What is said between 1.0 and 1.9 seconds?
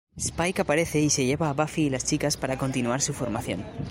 se lleva a Buffy y